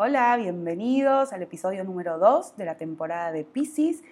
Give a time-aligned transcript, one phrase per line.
[0.00, 4.04] Hola, bienvenidos al episodio número 2 de la temporada de Pisces.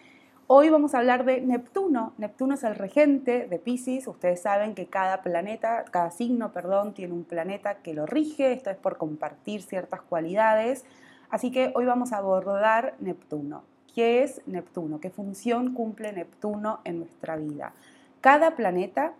[0.48, 2.12] Hoy vamos a hablar de Neptuno.
[2.18, 4.08] Neptuno es el regente de Pisces.
[4.08, 8.52] Ustedes saben que cada planeta, cada signo, perdón, tiene un planeta que lo rige.
[8.52, 10.84] Esto es por compartir ciertas cualidades.
[11.30, 13.62] Así que hoy vamos a abordar Neptuno.
[13.94, 14.98] ¿Qué es Neptuno?
[14.98, 17.74] ¿Qué función cumple Neptuno en nuestra vida?
[18.20, 19.12] Cada planeta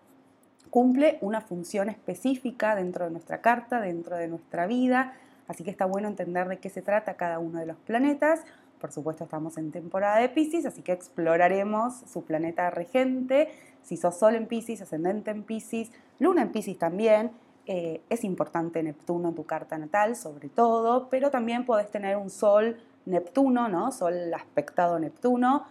[0.71, 5.15] cumple una función específica dentro de nuestra carta, dentro de nuestra vida,
[5.49, 8.45] así que está bueno entender de qué se trata cada uno de los planetas.
[8.81, 13.49] Por supuesto estamos en temporada de Pisces, así que exploraremos su planeta regente,
[13.83, 17.31] si sos Sol en Pisces, ascendente en Pisces, Luna en Pisces también,
[17.67, 22.31] eh, es importante Neptuno en tu carta natal, sobre todo, pero también podés tener un
[22.31, 23.91] Sol Neptuno, ¿no?
[23.91, 25.67] Sol aspectado Neptuno,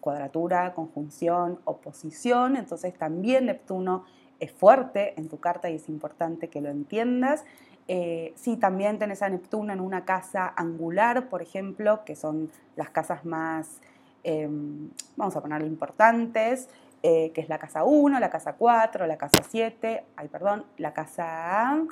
[0.00, 4.04] cuadratura, conjunción, oposición, entonces también Neptuno
[4.40, 7.44] es fuerte en tu carta y es importante que lo entiendas.
[7.92, 12.88] Eh, si también tenés a Neptuno en una casa angular, por ejemplo, que son las
[12.90, 13.80] casas más,
[14.22, 16.68] em, vamos a ponerle importantes,
[17.02, 20.94] eh, que es la casa 1, la casa 4, la casa 7, ay, perdón, la
[20.94, 21.84] casa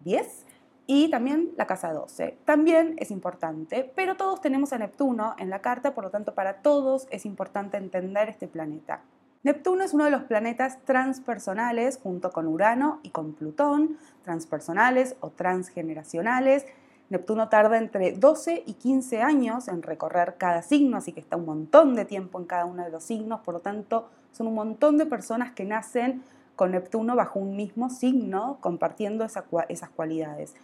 [0.00, 0.46] 10
[0.86, 2.38] y también la casa 12.
[2.46, 6.62] También es importante, pero todos tenemos a Neptuno en la carta, por lo tanto para
[6.62, 9.02] todos es importante entender este planeta.
[9.44, 15.30] Neptuno es uno de los planetas transpersonales junto con Urano y con Plutón, transpersonales o
[15.30, 16.64] transgeneracionales,
[17.10, 21.44] Neptuno tarda entre 12 y 15 años en recorrer cada signo, así que está un
[21.44, 24.96] montón de tiempo en cada uno de los signos, por lo tanto son un montón
[24.96, 26.22] de personas que nacen
[26.56, 30.54] con Neptuno bajo un mismo signo, compartiendo esas cualidades.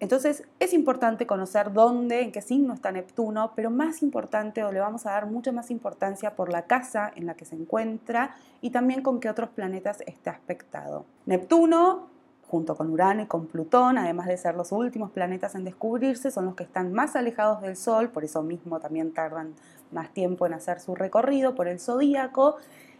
[0.00, 4.80] Entonces es importante conocer dónde, en qué signo está Neptuno, pero más importante, o le
[4.80, 8.70] vamos a dar mucha más importancia por la casa en la que se encuentra y
[8.70, 11.06] también con qué otros planetas está aspectado.
[11.26, 12.14] Neptuno
[12.48, 16.44] junto con Urano y con Plutón, además de ser los últimos planetas en descubrirse, son
[16.44, 19.54] los que están más alejados del Sol, por eso mismo también tardan
[19.90, 22.56] más tiempo en hacer su recorrido por el zodíaco,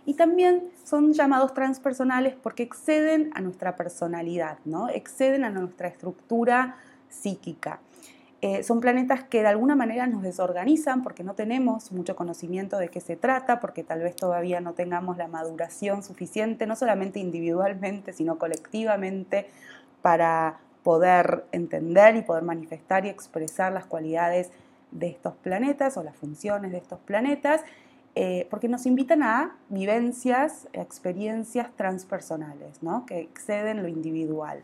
[0.06, 4.88] y también son llamados transpersonales porque exceden a nuestra personalidad, ¿no?
[4.88, 6.76] exceden a nuestra estructura
[7.08, 7.80] psíquica.
[8.46, 12.88] Eh, son planetas que de alguna manera nos desorganizan porque no tenemos mucho conocimiento de
[12.88, 18.12] qué se trata, porque tal vez todavía no tengamos la maduración suficiente, no solamente individualmente,
[18.12, 19.48] sino colectivamente,
[20.02, 24.50] para poder entender y poder manifestar y expresar las cualidades
[24.90, 27.62] de estos planetas o las funciones de estos planetas,
[28.16, 33.04] eh, porque nos invitan a vivencias, experiencias transpersonales, ¿no?
[33.06, 34.62] que exceden lo individual.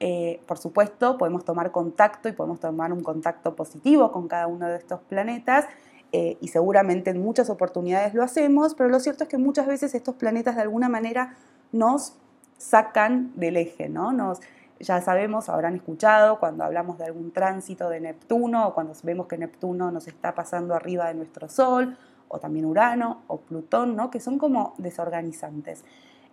[0.00, 4.66] Eh, por supuesto, podemos tomar contacto y podemos tomar un contacto positivo con cada uno
[4.66, 5.66] de estos planetas
[6.12, 9.94] eh, y seguramente en muchas oportunidades lo hacemos, pero lo cierto es que muchas veces
[9.94, 11.36] estos planetas de alguna manera
[11.72, 12.18] nos
[12.58, 14.12] sacan del eje, ¿no?
[14.12, 14.40] Nos,
[14.78, 19.38] ya sabemos, habrán escuchado cuando hablamos de algún tránsito de Neptuno o cuando vemos que
[19.38, 21.96] Neptuno nos está pasando arriba de nuestro Sol
[22.34, 24.10] o también Urano o Plutón, ¿no?
[24.10, 25.84] que son como desorganizantes.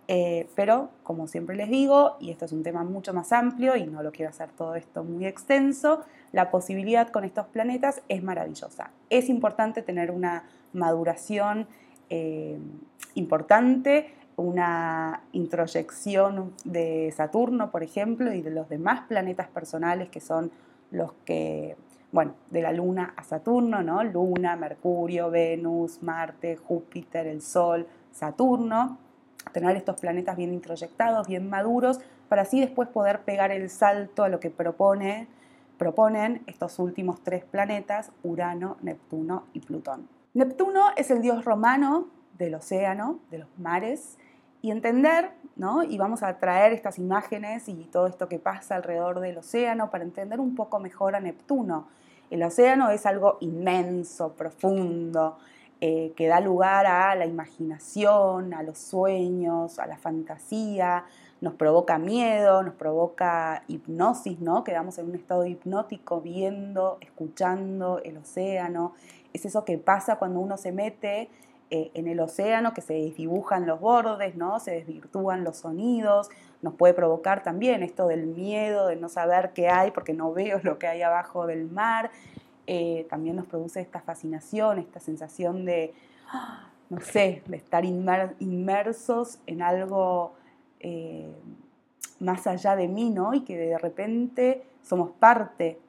[0.08, 3.86] Eh, pero, como siempre les digo, y esto es un tema mucho más amplio y
[3.86, 6.00] no lo quiero hacer todo esto muy extenso,
[6.32, 8.90] la posibilidad con estos planetas es maravillosa.
[9.10, 10.42] Es importante tener una
[10.72, 11.68] maduración
[12.10, 12.58] eh,
[13.14, 20.50] importante, una introyección de Saturno, por ejemplo, y de los demás planetas personales que son
[20.90, 21.76] los que,
[22.12, 24.04] bueno, de la Luna a Saturno, ¿no?
[24.04, 28.98] Luna, Mercurio, Venus, Marte, Júpiter, el Sol, Saturno
[29.50, 34.28] tener estos planetas bien introyectados, bien maduros, para así después poder pegar el salto a
[34.28, 35.26] lo que propone,
[35.78, 40.08] proponen estos últimos tres planetas, Urano, Neptuno y Plutón.
[40.34, 42.08] Neptuno es el dios romano
[42.38, 44.18] del océano, de los mares,
[44.62, 45.82] y entender, ¿no?
[45.82, 50.04] Y vamos a traer estas imágenes y todo esto que pasa alrededor del océano para
[50.04, 51.88] entender un poco mejor a Neptuno.
[52.30, 55.36] El océano es algo inmenso, profundo,
[55.80, 61.04] eh, que da lugar a la imaginación, a los sueños, a la fantasía,
[61.40, 64.62] nos provoca miedo, nos provoca hipnosis, ¿no?
[64.62, 68.94] Quedamos en un estado hipnótico viendo, escuchando el océano.
[69.32, 71.30] Es eso que pasa cuando uno se mete
[71.74, 74.60] eh, en el océano, que se desdibujan los bordes, ¿no?
[74.60, 76.28] Se desvirtúan los sonidos,
[76.60, 80.60] nos puede provocar también esto del miedo, de no saber qué hay porque no veo
[80.62, 82.10] lo que hay abajo del mar
[82.66, 85.94] eh, también nos produce esta fascinación, esta sensación de,
[86.90, 90.34] no sé, de estar inmersos en algo
[90.78, 91.34] eh,
[92.20, 93.34] más allá de mí, ¿no?
[93.34, 95.80] Y que de repente somos parte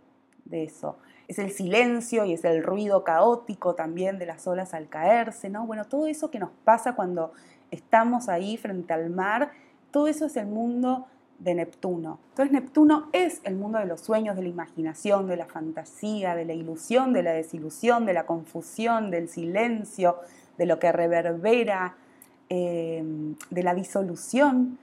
[0.45, 0.97] de eso.
[1.33, 5.65] Es el silencio y es el ruido caótico también de las olas al caerse, ¿no?
[5.65, 7.33] Bueno, todo eso que nos pasa cuando
[7.71, 9.49] estamos ahí frente al mar,
[9.89, 11.07] todo eso es el mundo
[11.39, 12.19] de Neptuno.
[12.29, 16.45] Entonces Neptuno es el mundo de los sueños, de la imaginación, de la fantasía, de
[16.45, 20.17] la ilusión, de la desilusión, de la confusión, del silencio,
[20.59, 21.95] de lo que reverbera,
[22.49, 23.03] eh,
[23.49, 24.77] de la disolución.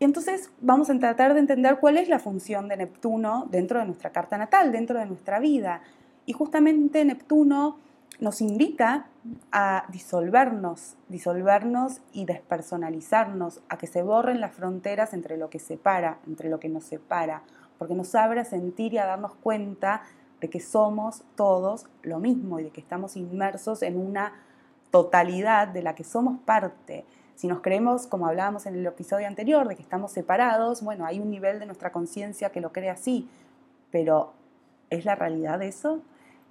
[0.00, 3.84] Y entonces vamos a tratar de entender cuál es la función de Neptuno dentro de
[3.84, 5.82] nuestra carta natal, dentro de nuestra vida.
[6.24, 7.76] Y justamente Neptuno
[8.18, 9.08] nos invita
[9.52, 16.18] a disolvernos, disolvernos y despersonalizarnos, a que se borren las fronteras entre lo que separa,
[16.26, 17.42] entre lo que nos separa,
[17.76, 20.00] porque nos abre a sentir y a darnos cuenta
[20.40, 24.32] de que somos todos lo mismo y de que estamos inmersos en una
[24.90, 27.04] totalidad de la que somos parte.
[27.40, 31.20] Si nos creemos, como hablábamos en el episodio anterior, de que estamos separados, bueno, hay
[31.20, 33.30] un nivel de nuestra conciencia que lo cree así,
[33.90, 34.34] pero
[34.90, 36.02] ¿es la realidad eso?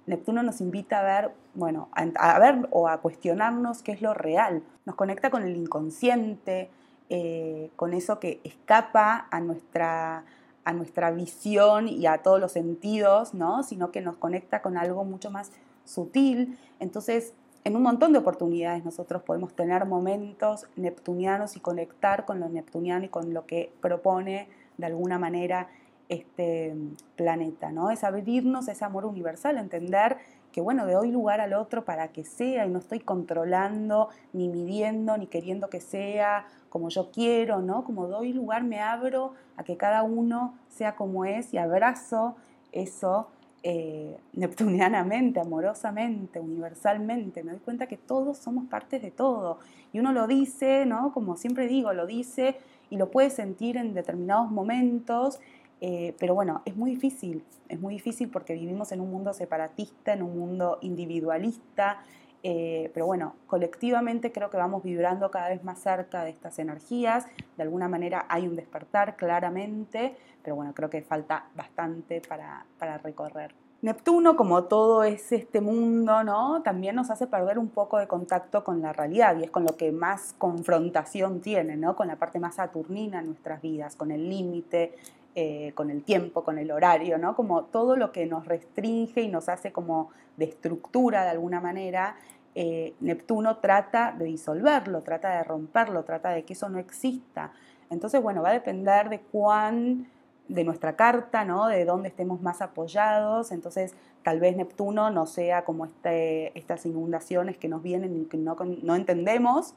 [0.06, 4.64] Neptuno nos invita a ver, bueno, a, ver o a cuestionarnos qué es lo real.
[4.84, 6.70] Nos conecta con el inconsciente,
[7.08, 10.24] eh, con eso que escapa a nuestra,
[10.64, 13.62] a nuestra visión y a todos los sentidos, ¿no?
[13.62, 15.52] Sino que nos conecta con algo mucho más
[15.84, 16.58] sutil.
[16.80, 17.32] Entonces,
[17.64, 23.04] en un montón de oportunidades nosotros podemos tener momentos neptunianos y conectar con lo neptuniano
[23.04, 24.48] y con lo que propone
[24.78, 25.68] de alguna manera
[26.08, 26.74] este
[27.16, 27.90] planeta, ¿no?
[27.90, 30.16] Es abrirnos a ese amor universal, entender
[30.52, 35.16] que, bueno, doy lugar al otro para que sea y no estoy controlando, ni midiendo,
[35.16, 37.84] ni queriendo que sea como yo quiero, ¿no?
[37.84, 42.36] Como doy lugar, me abro a que cada uno sea como es y abrazo
[42.72, 43.28] eso
[43.62, 47.42] eh, neptunianamente, amorosamente, universalmente.
[47.42, 49.58] Me doy cuenta que todos somos partes de todo.
[49.92, 51.12] Y uno lo dice, ¿no?
[51.12, 52.56] Como siempre digo, lo dice
[52.90, 55.40] y lo puede sentir en determinados momentos
[55.80, 60.12] eh, pero bueno, es muy difícil, es muy difícil porque vivimos en un mundo separatista,
[60.12, 62.02] en un mundo individualista,
[62.42, 67.26] eh, pero bueno, colectivamente creo que vamos vibrando cada vez más cerca de estas energías,
[67.56, 72.98] de alguna manera hay un despertar claramente, pero bueno, creo que falta bastante para, para
[72.98, 73.54] recorrer.
[73.82, 76.60] Neptuno, como todo es este mundo, ¿no?
[76.62, 79.74] También nos hace perder un poco de contacto con la realidad y es con lo
[79.78, 81.96] que más confrontación tiene, ¿no?
[81.96, 84.94] Con la parte más saturnina en nuestras vidas, con el límite,
[85.34, 87.36] eh, con el tiempo, con el horario, ¿no?
[87.36, 92.16] Como todo lo que nos restringe y nos hace como de estructura de alguna manera,
[92.56, 97.52] eh, Neptuno trata de disolverlo, trata de romperlo, trata de que eso no exista.
[97.90, 100.08] Entonces, bueno, va a depender de cuán,
[100.48, 101.68] de nuestra carta, ¿no?
[101.68, 103.52] De dónde estemos más apoyados.
[103.52, 103.94] Entonces,
[104.24, 108.56] tal vez Neptuno no sea como este, estas inundaciones que nos vienen y que no,
[108.82, 109.74] no entendemos,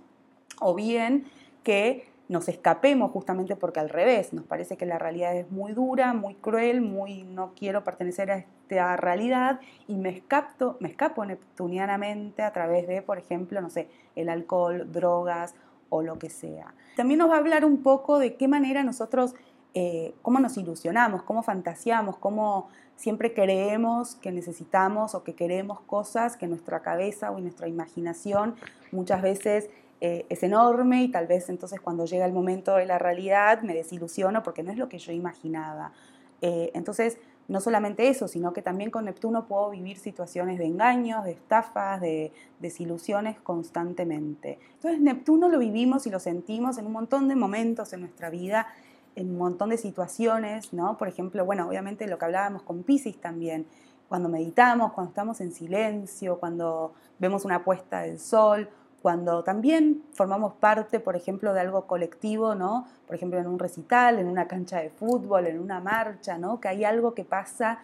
[0.60, 1.26] o bien
[1.64, 6.14] que nos escapemos justamente porque al revés, nos parece que la realidad es muy dura,
[6.14, 12.42] muy cruel, muy no quiero pertenecer a esta realidad y me escapo, me escapo neptunianamente
[12.42, 15.54] a través de, por ejemplo, no sé, el alcohol, drogas
[15.90, 16.74] o lo que sea.
[16.98, 19.36] También nos va a hablar un poco de qué manera nosotros,
[19.76, 26.36] eh, cómo nos ilusionamos, cómo fantaseamos, cómo siempre creemos que necesitamos o que queremos cosas
[26.36, 28.56] que nuestra cabeza o nuestra imaginación
[28.92, 29.70] muchas veces
[30.06, 33.74] eh, es enorme y tal vez entonces cuando llega el momento de la realidad me
[33.74, 35.94] desilusiono porque no es lo que yo imaginaba.
[36.42, 41.24] Eh, entonces, no solamente eso, sino que también con Neptuno puedo vivir situaciones de engaños,
[41.24, 44.60] de estafas, de desilusiones constantemente.
[44.74, 48.68] Entonces, Neptuno lo vivimos y lo sentimos en un montón de momentos en nuestra vida,
[49.16, 50.98] en un montón de situaciones, ¿no?
[50.98, 53.68] Por ejemplo, bueno, obviamente lo que hablábamos con Pisces también,
[54.10, 58.68] cuando meditamos, cuando estamos en silencio, cuando vemos una puesta del sol
[59.04, 62.88] cuando también formamos parte, por ejemplo, de algo colectivo, ¿no?
[63.06, 66.62] Por ejemplo, en un recital, en una cancha de fútbol, en una marcha, ¿no?
[66.62, 67.80] Que hay algo que pasa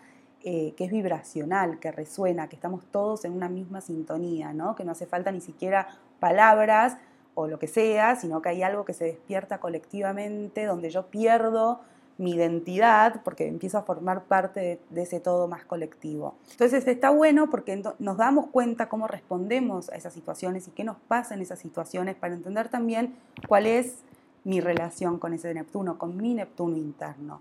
[0.46, 4.76] eh, que es vibracional, que resuena, que estamos todos en una misma sintonía, ¿no?
[4.76, 5.90] Que no hace falta ni siquiera
[6.22, 6.96] palabras
[7.36, 11.82] o lo que sea, sino que hay algo que se despierta colectivamente, donde yo pierdo
[12.20, 16.36] mi identidad, porque empiezo a formar parte de, ese todo más colectivo.
[16.52, 20.98] Entonces está bueno porque nos damos cuenta cómo respondemos a esas situaciones y qué nos
[21.08, 23.16] pasa en esas situaciones para entender también
[23.48, 24.00] cuál es
[24.44, 27.40] mi relación con ese Neptuno, con mi Neptuno interno.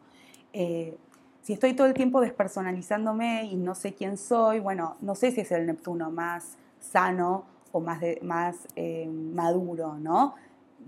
[0.52, 0.96] Eh,
[1.42, 5.40] si estoy todo el tiempo despersonalizándome y no sé quién soy, bueno, no sé si
[5.40, 10.36] es el Neptuno más sano o más, más eh, maduro, ¿no?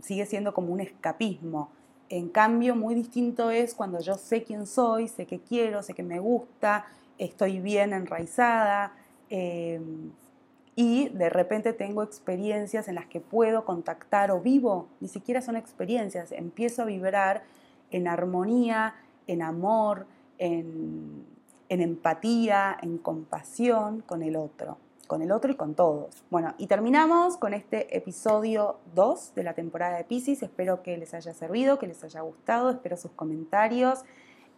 [0.01, 1.71] Sigue siendo como un escapismo.
[2.11, 6.03] En cambio, muy distinto es cuando yo sé quién soy, sé qué quiero, sé que
[6.03, 6.85] me gusta,
[7.19, 8.93] estoy bien enraizada
[9.31, 9.81] eh,
[10.75, 15.57] y de repente tengo experiencias en las que puedo contactar o vivo, ni siquiera son
[15.57, 17.45] experiencias, empiezo a vibrar
[17.93, 18.97] en armonía,
[19.29, 20.07] en amor,
[20.39, 21.27] en
[21.69, 24.79] empatía, en compasión con el otro
[25.11, 26.23] con el otro y con todos.
[26.31, 30.41] Bueno, y terminamos con este episodio 2 de la temporada de Pisces.
[30.41, 34.05] Espero que les haya servido, que les haya gustado, espero sus comentarios.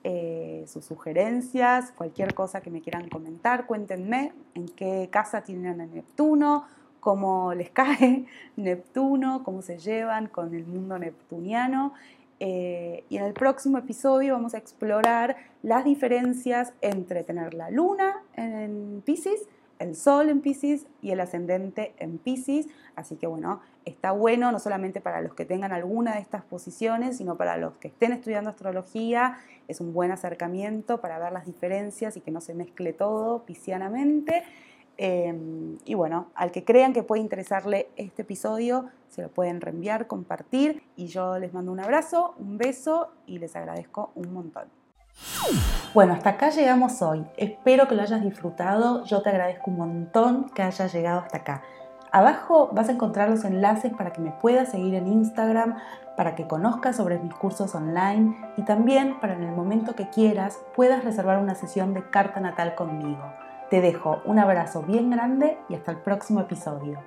[0.04, 5.86] Eh, sus sugerencias, cualquier cosa que me quieran comentar, cuéntenme en qué casa tienen a
[5.86, 6.66] Neptuno,
[7.00, 11.94] cómo les cae Neptuno, cómo se llevan con el mundo neptuniano.
[12.40, 18.22] Eh, y en el próximo episodio vamos a explorar las diferencias entre tener la luna
[18.34, 19.48] en Pisces
[19.82, 22.68] el Sol en Pisces y el ascendente en Pisces.
[22.96, 27.16] Así que bueno, está bueno no solamente para los que tengan alguna de estas posiciones,
[27.18, 29.38] sino para los que estén estudiando astrología.
[29.68, 34.42] Es un buen acercamiento para ver las diferencias y que no se mezcle todo piscianamente.
[34.98, 40.06] Em, y bueno, al que crean que puede interesarle este episodio, se lo pueden reenviar,
[40.06, 40.82] compartir.
[40.96, 44.81] Y yo les mando un abrazo, un beso y les agradezco un montón.
[45.94, 47.26] Bueno, hasta acá llegamos hoy.
[47.36, 49.04] Espero que lo hayas disfrutado.
[49.04, 51.62] Yo te agradezco un montón que hayas llegado hasta acá.
[52.10, 55.76] Abajo vas a encontrar los enlaces para que me puedas seguir en Instagram,
[56.16, 60.58] para que conozcas sobre mis cursos online y también para en el momento que quieras
[60.76, 63.32] puedas reservar una sesión de carta natal conmigo.
[63.70, 67.00] Te dejo un abrazo bien grande y hasta el próximo episodio.